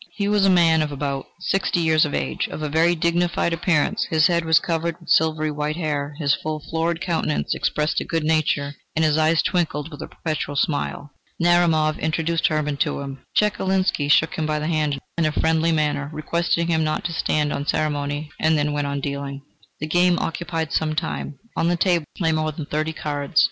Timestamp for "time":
20.95-21.37